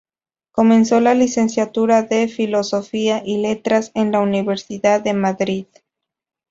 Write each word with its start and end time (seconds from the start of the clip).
Comenzó 0.51 0.99
la 0.99 1.13
licenciatura 1.13 2.01
de 2.01 2.27
Filosofía 2.27 3.21
y 3.23 3.37
Letras 3.37 3.91
en 3.93 4.11
la 4.11 4.19
Universidad 4.21 4.99
de 5.01 5.13
Madrid. 5.13 5.67